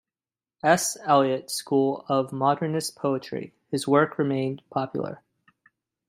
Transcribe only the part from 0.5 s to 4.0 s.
S. Eliot school of Modernist poetry; his